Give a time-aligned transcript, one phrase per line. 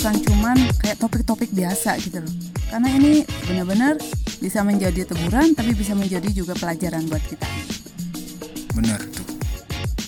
[0.00, 2.34] bukan cuman kayak topik-topik biasa gitu loh.
[2.72, 4.00] Karena ini benar-benar
[4.40, 7.44] bisa menjadi teguran tapi bisa menjadi juga pelajaran buat kita.
[8.72, 9.28] Benar tuh.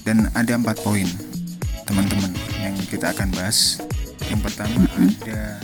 [0.00, 1.04] Dan ada empat poin
[1.84, 2.32] teman-teman
[2.64, 3.84] yang kita akan bahas.
[4.32, 5.60] Yang pertama ada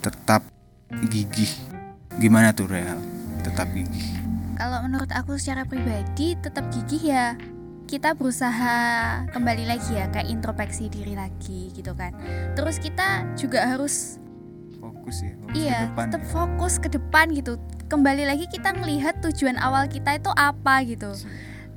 [0.00, 0.48] tetap
[1.12, 1.52] gigih.
[2.16, 2.96] Gimana tuh Real?
[3.44, 4.08] Tetap gigih.
[4.56, 7.36] Kalau menurut aku secara pribadi tetap gigih ya
[7.86, 8.74] kita berusaha
[9.30, 12.12] kembali lagi ya kayak introspeksi diri lagi gitu kan.
[12.58, 14.18] Terus kita juga harus
[14.76, 15.32] Fokus ya.
[15.40, 16.30] Fokus iya ke depan tetap ya.
[16.30, 17.52] fokus ke depan gitu.
[17.86, 21.14] Kembali lagi kita melihat tujuan awal kita itu apa gitu.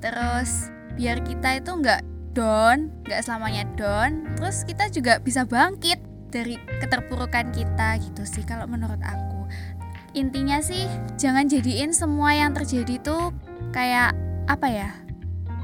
[0.02, 2.02] Terus biar kita itu nggak
[2.34, 4.26] down, nggak selamanya down.
[4.38, 9.50] Terus kita juga bisa bangkit dari keterpurukan kita gitu sih kalau menurut aku.
[10.17, 10.89] Intinya sih
[11.22, 13.34] jangan jadiin semua yang terjadi tuh
[13.73, 14.14] kayak
[14.50, 14.89] apa ya?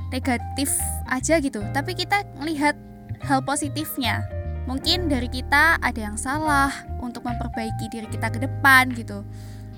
[0.10, 0.70] Negatif
[1.10, 1.62] aja gitu.
[1.74, 2.78] Tapi kita melihat
[3.26, 4.26] hal positifnya.
[4.66, 9.22] Mungkin dari kita ada yang salah untuk memperbaiki diri kita ke depan gitu.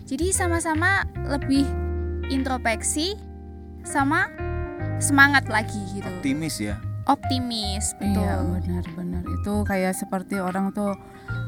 [0.08, 1.68] Jadi sama-sama lebih
[2.32, 3.20] introspeksi
[3.84, 4.32] sama
[5.04, 6.08] semangat lagi gitu.
[6.08, 6.80] Optimis ya.
[7.08, 8.20] Optimis, betul.
[8.20, 10.92] Iya benar-benar itu kayak seperti orang tuh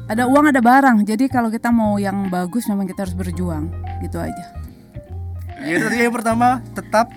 [0.08, 1.04] ada uang ada barang.
[1.04, 3.68] Jadi kalau kita mau yang bagus memang kita harus berjuang
[4.00, 4.46] gitu aja.
[5.60, 7.12] Ya yang pertama tetap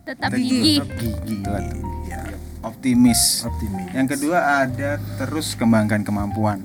[0.00, 0.80] Tetap Gigih.
[0.80, 1.36] tetap gigi.
[1.44, 1.64] Tetap.
[2.08, 2.20] Ya,
[2.64, 3.44] Optimis.
[3.44, 3.88] optimis.
[3.92, 6.64] Yang kedua ada terus kembangkan kemampuan.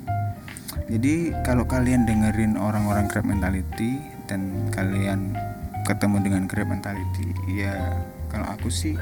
[0.86, 3.98] Jadi kalau kalian dengerin orang-orang crab mentality
[4.30, 5.34] dan kalian
[5.82, 7.74] ketemu dengan crab mentality, ya
[8.30, 8.94] kalau aku sih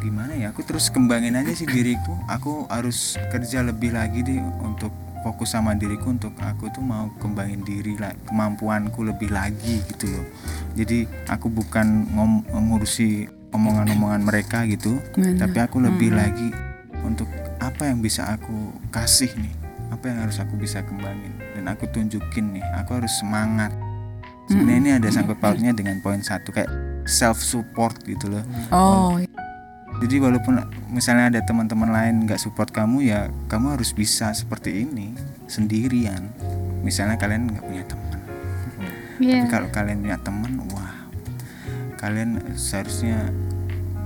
[0.00, 0.52] gimana ya?
[0.54, 2.16] Aku terus kembangin aja sih diriku.
[2.28, 4.92] Aku harus kerja lebih lagi deh untuk
[5.26, 10.26] fokus sama diriku untuk aku tuh mau kembangin diri lah kemampuanku lebih lagi gitu loh.
[10.78, 15.02] Jadi aku bukan ngom- ngurusi omongan-omongan mereka gitu,
[15.34, 16.54] tapi aku lebih lagi
[17.02, 17.26] untuk
[17.58, 19.50] apa yang bisa aku kasih nih
[19.90, 21.34] apa yang harus aku bisa kembangin.
[21.58, 23.74] Dan aku tunjukin nih aku harus semangat.
[24.46, 26.70] Sebenarnya ini ada sangkut pautnya dengan poin satu kayak
[27.02, 28.46] self support gitu loh.
[28.70, 29.18] Oh,
[29.96, 30.60] jadi walaupun
[30.92, 36.30] misalnya ada teman-teman lain nggak support kamu ya kamu harus bisa seperti ini sendirian
[36.82, 38.04] misalnya kalian nggak punya teman
[39.16, 39.40] Iya.
[39.40, 40.92] tapi kalau kalian punya teman wah
[41.96, 43.32] kalian seharusnya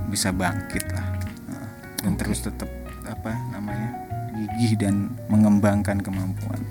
[0.07, 1.03] bisa bangkit lah
[1.47, 1.67] Nah,
[1.99, 2.69] dan terus tetap
[3.03, 3.91] apa namanya
[4.31, 6.63] gigih dan mengembangkan kemampuan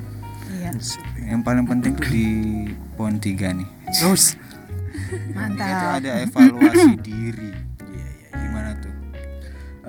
[0.51, 0.73] iya.
[1.21, 2.27] yang paling penting tuh di
[2.97, 4.35] poin tiga nih Terus.
[5.01, 6.01] itu Mantap.
[6.01, 7.61] ada evaluasi diri Iya,
[7.93, 8.29] iya, iya.
[8.41, 8.93] gimana tuh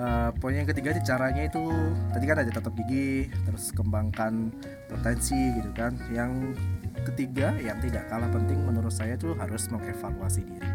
[0.02, 1.62] Eh, poin yang ketiga sih caranya itu
[2.10, 4.50] tadi kan ada tetap gigi, terus kembangkan
[4.90, 5.94] potensi gitu kan.
[6.10, 6.58] Yang
[7.06, 10.70] ketiga yang tidak kalah penting menurut saya tuh harus mengevaluasi diri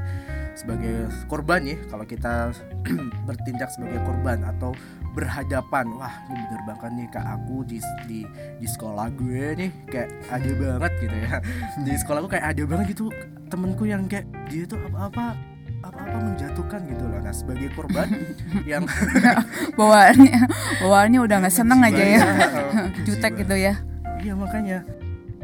[0.55, 1.75] sebagai korban ya.
[1.91, 2.55] Kalau kita
[3.27, 4.71] bertindak sebagai korban atau
[5.11, 8.19] berhadapan, wah ini bener banget nih kak aku di di
[8.63, 11.35] di sekolah gue nih kayak ada banget gitu ya.
[11.83, 13.11] Di sekolah gue kayak ada banget gitu
[13.51, 15.56] temenku yang kayak dia tuh apa-apa
[16.07, 17.19] apa-apa menjatuhkan gitu loh.
[17.19, 18.07] Nah sebagai korban
[18.72, 18.84] yang
[19.79, 20.40] Bawaannya
[20.79, 22.22] bawaannya udah nggak seneng aja ya.
[22.23, 23.73] Jiwa- Jutek gitu ya.
[24.17, 24.81] Iya makanya.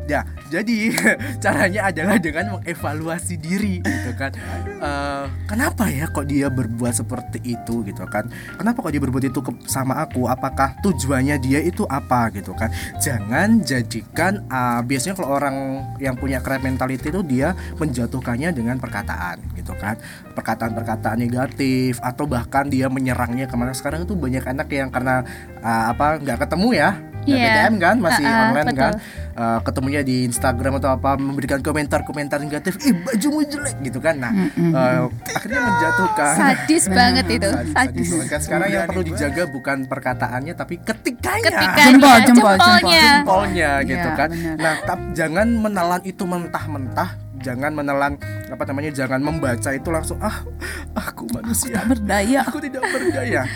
[0.04, 0.92] Ya, jadi
[1.44, 4.36] caranya adalah dengan mengevaluasi diri gitu kan.
[4.84, 8.28] Eh, kenapa ya kok dia berbuat seperti itu gitu kan?
[8.60, 10.28] Kenapa kok dia berbuat itu sama aku?
[10.28, 12.68] Apakah tujuannya dia itu apa gitu kan?
[13.00, 15.56] Jangan jadikan ah, biasanya kalau orang
[16.04, 19.96] yang punya crab mentality itu dia menjatuhkannya dengan perkataan gitu kan.
[20.36, 25.24] Perkataan-perkataan negatif atau bahkan dia menyerangnya ke mana sekarang itu banyak anak yang karena
[25.64, 27.54] ah, apa nggak ketemu ya nggak Iya.
[27.64, 28.82] BBM kan masih Ah, ah, online betul.
[28.82, 28.96] kan
[29.34, 34.30] Uh, ketemunya di Instagram atau apa memberikan komentar-komentar negatif ih bajumu jelek gitu kan nah
[34.30, 37.50] uh, akhirnya menjatuhkan Sadis banget itu.
[37.50, 38.08] Sadis, Sadis.
[38.14, 38.30] sadis.
[38.30, 39.18] kan sekarang yang perlu banget.
[39.18, 43.02] dijaga bukan perkataannya tapi ketikanya Ketikanya, Jempol, jempol, jempolnya.
[43.18, 48.14] jempolnya gitu Iya, kan nah tap- jangan menelan itu mentah-mentah jangan menelan
[48.48, 50.46] apa namanya jangan membaca itu langsung ah
[50.94, 52.46] aku manusia Tak berdaya.
[52.46, 53.50] aku tidak berdaya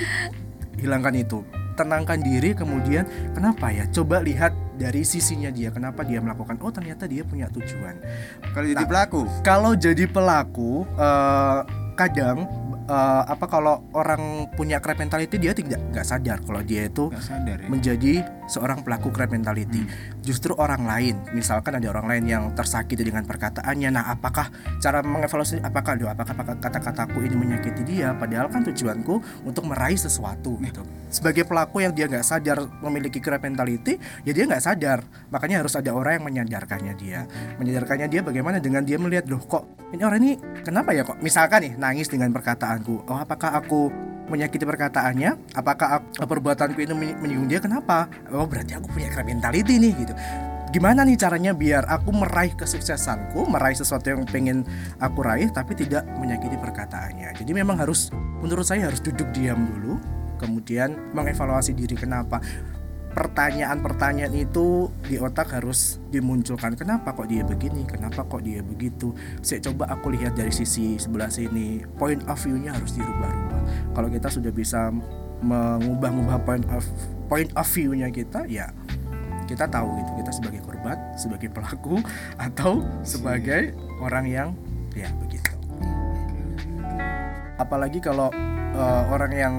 [0.75, 1.45] hilangkan itu
[1.77, 3.05] tenangkan diri kemudian
[3.37, 8.01] kenapa ya coba lihat dari sisinya dia kenapa dia melakukan oh ternyata dia punya tujuan
[8.51, 8.89] kalau jadi Nah.
[8.89, 11.59] pelaku kalau jadi pelaku eh,
[11.93, 12.45] kadang
[12.87, 17.61] eh, apa kalau orang punya crab mentality dia tidak nggak sadar kalau dia itu sadar
[17.61, 19.83] ya menjadi seorang pelaku crab mentality.
[20.23, 23.91] Justru orang lain, misalkan ada orang lain yang tersakiti dengan perkataannya.
[23.91, 24.49] Nah, apakah
[24.79, 29.99] cara mengevaluasi apakah doa apakah apakah kata-kataku ini menyakiti dia padahal kan tujuanku untuk meraih
[29.99, 30.81] sesuatu gitu.
[31.11, 35.03] Sebagai pelaku yang dia nggak sadar memiliki crab mentality, ya dia nggak sadar.
[35.29, 37.27] Makanya harus ada orang yang menyadarkannya dia.
[37.59, 40.33] Menyadarkannya dia bagaimana dengan dia melihat loh kok ini orang ini
[40.67, 43.81] kenapa ya kok misalkan nih nangis dengan perkataan perkataanku oh apakah aku
[44.27, 45.55] menyakiti perkataannya?
[45.55, 47.63] Apakah aku, perbuatanku ini menyi- menyinggung dia?
[47.63, 48.11] Kenapa?
[48.35, 50.13] Oh berarti aku punya crab mentality nih gitu.
[50.67, 54.67] Gimana nih caranya biar aku meraih kesuksesanku meraih sesuatu yang pengen
[54.99, 57.33] aku raih tapi tidak menyakiti perkataannya?
[57.39, 58.11] Jadi memang harus
[58.43, 59.95] menurut saya harus duduk diam dulu
[60.37, 62.37] kemudian mengevaluasi diri kenapa
[63.13, 66.75] pertanyaan-pertanyaan itu di otak harus dimunculkan.
[66.77, 67.87] Kenapa kok dia begini?
[67.87, 69.15] Kenapa kok dia begitu?
[69.41, 71.81] Saya coba aku lihat dari sisi sebelah sini.
[71.97, 73.61] Point of view-nya harus dirubah-rubah.
[73.97, 74.93] Kalau kita sudah bisa
[75.41, 76.83] mengubah-ubah point of
[77.29, 78.73] point of view-nya kita ya
[79.45, 80.11] kita tahu gitu.
[80.21, 82.01] Kita sebagai korban sebagai pelaku
[82.47, 83.73] atau sebagai
[84.03, 84.49] orang yang
[84.93, 85.53] ya begitu.
[87.57, 88.29] Apalagi kalau
[88.77, 89.55] eh, orang yang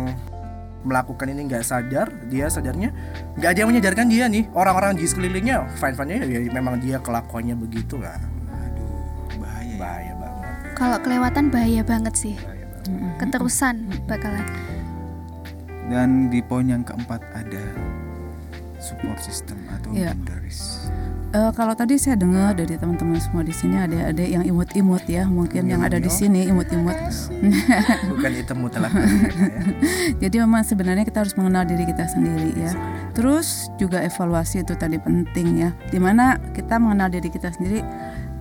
[0.87, 2.95] melakukan ini nggak sadar dia sadarnya
[3.35, 7.59] nggak ada yang menyadarkan dia nih orang-orang di sekelilingnya fine fine ya memang dia kelakuannya
[7.59, 8.15] begitu lah
[8.49, 9.77] aduh bahaya ya.
[9.77, 10.47] bahaya banget
[10.79, 12.35] Kalau kelewatan bahaya banget sih.
[12.39, 13.17] bahaya banget.
[13.19, 13.75] Keterusan
[14.07, 14.47] bakalan.
[15.89, 17.65] dan di poin yang keempat ada
[18.79, 20.89] support system atau boundaries
[21.29, 25.29] Eh, kalau tadi saya dengar dari teman-teman semua di sini ada ada yang imut-imut ya,
[25.29, 26.97] mungkin yang ada di sini imut-imut.
[28.17, 29.05] bukan itu mutlak ya.
[30.25, 32.73] Jadi memang sebenarnya kita harus mengenal diri kita sendiri ya.
[33.13, 35.77] Terus juga evaluasi itu tadi penting ya.
[35.93, 37.85] Di mana kita mengenal diri kita sendiri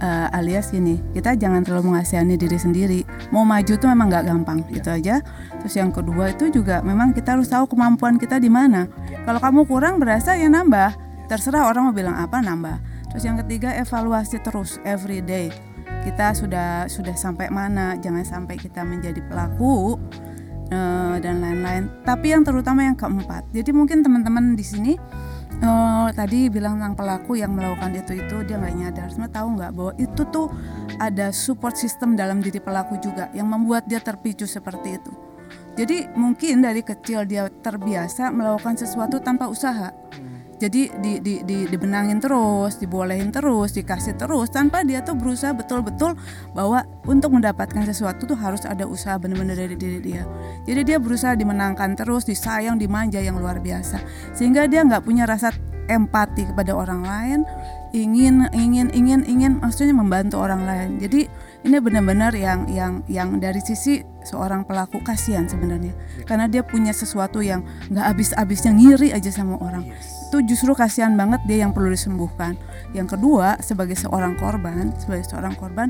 [0.02, 3.00] eh, alias ini kita jangan terlalu mengasihani diri sendiri.
[3.34, 5.22] Mau maju tuh memang nggak gampang itu aja.
[5.62, 8.86] Terus yang kedua itu juga memang kita harus tahu kemampuan kita di mana.
[9.26, 11.08] Kalau kamu kurang berasa ya nambah.
[11.28, 12.80] Terserah orang mau bilang apa nambah.
[13.12, 15.52] Terus yang ketiga evaluasi terus every day.
[16.08, 18.00] Kita sudah sudah sampai mana?
[18.00, 20.00] Jangan sampai kita menjadi pelaku
[20.72, 21.92] eh, dan lain-lain.
[22.08, 23.52] Tapi yang terutama yang keempat.
[23.52, 24.94] Jadi mungkin teman-teman di sini
[25.62, 29.08] eh, tadi bilang tentang pelaku yang melakukan itu itu dia nggak nyadar.
[29.10, 30.48] Semua tahu nggak bahwa itu tuh
[30.98, 35.14] ada support system dalam diri pelaku juga yang membuat dia terpicu seperti itu.
[35.78, 39.94] Jadi mungkin dari kecil dia terbiasa melakukan sesuatu tanpa usaha.
[40.58, 46.18] Jadi di, di, di, dibenangin terus, dibolehin terus, dikasih terus tanpa dia tuh berusaha betul-betul
[46.58, 50.26] bahwa untuk mendapatkan sesuatu tuh harus ada usaha benar-benar dari diri dia.
[50.66, 54.02] Jadi dia berusaha dimenangkan terus, disayang, dimanja yang luar biasa.
[54.34, 55.54] Sehingga dia nggak punya rasa
[55.88, 57.40] empati kepada orang lain,
[57.96, 60.90] ingin ingin ingin ingin maksudnya membantu orang lain.
[61.00, 61.32] Jadi
[61.66, 65.96] ini benar-benar yang yang yang dari sisi seorang pelaku kasihan sebenarnya.
[66.28, 69.90] Karena dia punya sesuatu yang nggak habis-habisnya ngiri aja sama orang.
[70.30, 72.54] Itu justru kasihan banget dia yang perlu disembuhkan.
[72.94, 75.90] Yang kedua sebagai seorang korban sebagai seorang korban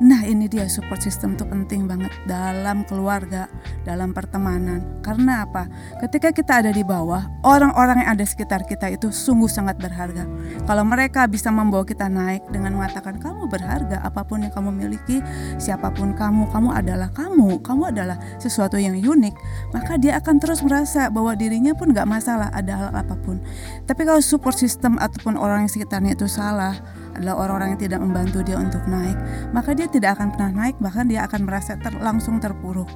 [0.00, 3.46] nah ini dia support system itu penting banget dalam keluarga
[3.84, 5.00] dalam pertemanan.
[5.04, 5.68] Karena apa?
[6.00, 10.24] Ketika kita ada di bawah orang-orang yang ada sekitar kita itu sungguh sangat berharga.
[10.64, 15.20] Kalau mereka bisa membawa kita naik dengan mengatakan kamu berharga apa pun yang kamu miliki
[15.60, 19.34] siapa pun kamu kamu adalah kamu kamu adalah sesuatu yang unik
[19.72, 23.40] maka dia akan terus merasa bahwa dirinya pun nggak masalah ada hal apa pun.
[23.84, 26.76] Tapi kalau support system ataupun orang yang sekitarnya itu salah
[27.16, 29.16] adalah orang-orang yang tidak membantu dia untuk naik
[29.50, 32.88] maka dia tidak akan pernah naik bahkan dia akan merasa ter- langsung terpuruk.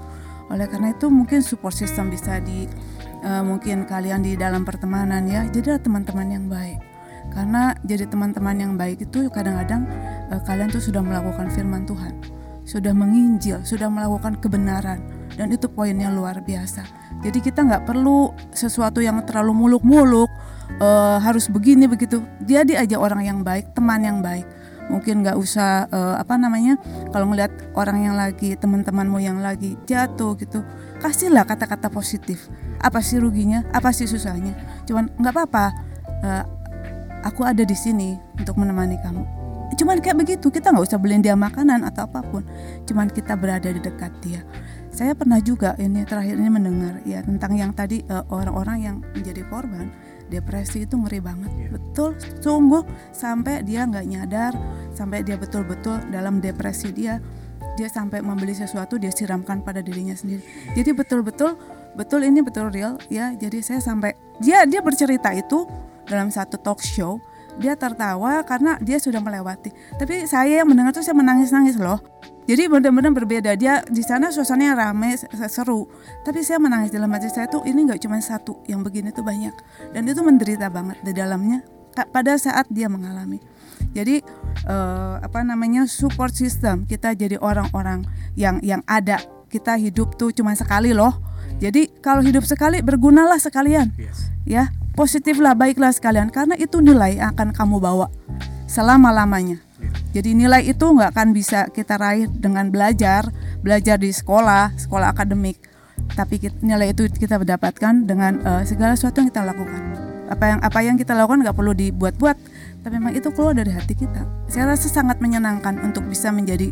[0.52, 2.68] Oleh karena itu mungkin support system bisa di
[3.24, 5.48] eh, mungkin kalian di dalam pertemanan ya.
[5.48, 6.78] Jadilah teman-teman yang baik.
[7.32, 9.88] Karena jadi teman-teman yang baik itu kadang-kadang
[10.28, 15.04] eh, kalian tuh sudah melakukan firman Tuhan sudah menginjil sudah melakukan kebenaran
[15.36, 16.82] dan itu poinnya luar biasa.
[17.20, 20.32] Jadi kita nggak perlu sesuatu yang terlalu muluk-muluk
[20.80, 22.22] eh, harus begini begitu.
[22.42, 24.46] Jadi aja orang yang baik teman yang baik.
[24.84, 26.76] Mungkin nggak usah eh, apa namanya
[27.08, 30.60] kalau ngeliat orang yang lagi teman-temanmu yang lagi jatuh gitu
[31.00, 32.48] kasihlah kata-kata positif.
[32.84, 33.64] Apa sih ruginya?
[33.72, 34.52] Apa sih susahnya?
[34.84, 35.66] Cuman nggak apa-apa
[36.20, 36.44] eh,
[37.24, 39.24] aku ada di sini untuk menemani kamu.
[39.74, 42.44] Cuman kayak begitu kita nggak usah beliin dia makanan atau apa pun.
[42.84, 44.44] Cuman kita berada di dekat dia.
[44.94, 49.90] Saya pernah juga ini terakhir ini mendengar ya tentang yang tadi orang-orang yang menjadi korban
[50.28, 51.50] depresi itu ngeri banget.
[51.72, 54.52] Betul sungguh sampai dia nggak nyadar
[54.92, 57.18] sampai dia betul-betul dalam depresi dia
[57.74, 60.42] dia sampai membeli sesuatu dia siramkan pada dirinya sendiri.
[60.78, 61.58] Jadi betul-betul
[61.98, 63.34] betul ini betul real ya.
[63.34, 65.66] Jadi saya sampai dia dia bercerita itu
[66.06, 67.18] dalam satu talk show
[67.54, 69.70] dia tertawa karena dia sudah melewati.
[69.98, 72.02] Tapi saya yang mendengar tuh saya menangis-nangis loh
[72.44, 73.56] jadi benar-benar berbeda.
[73.56, 75.88] Dia di sana suasananya ramai se- seru.
[76.28, 79.52] Tapi saya menangis dalam hati saya tuh ini nggak cuma satu yang begini tuh banyak.
[79.96, 81.64] Dan itu menderita banget di dalamnya
[82.12, 83.40] pada saat dia mengalami.
[83.96, 84.20] Jadi
[84.68, 88.04] eh, apa namanya support system kita jadi orang-orang
[88.36, 89.20] yang yang ada.
[89.48, 91.16] Kita hidup tuh cuma sekali loh.
[91.62, 93.94] Jadi kalau hidup sekali bergunalah sekalian.
[93.96, 94.28] Yes.
[94.44, 96.28] Ya positiflah baiklah sekalian.
[96.28, 98.12] Karena itu nilai yang akan kamu bawa
[98.68, 99.62] selama lamanya
[100.14, 103.34] jadi nilai itu nggak akan bisa kita raih dengan belajar
[103.66, 105.58] belajar di sekolah sekolah akademik.
[106.14, 109.82] Tapi nilai itu kita mendapatkan dengan eh, segala sesuatu yang kita lakukan.
[110.30, 112.36] Apa yang apa yang kita lakukan nggak perlu dibuat-buat
[112.84, 114.22] tapi memang itu keluar dari hati kita.
[114.46, 116.70] Saya rasa sangat menyenangkan untuk bisa menjadi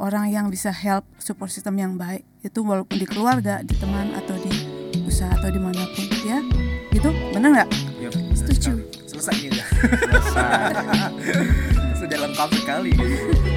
[0.00, 2.26] orang yang bisa help support system yang baik.
[2.42, 4.50] Itu walaupun di keluarga di teman atau di
[5.06, 6.42] usaha atau di mana pun ya.
[6.90, 7.68] Gitu benar nggak?
[8.02, 8.82] Ya, Setuju.
[9.06, 9.68] Selesai ini udah.
[10.10, 11.68] Selesai.
[12.40, 12.92] Lengkap sekali.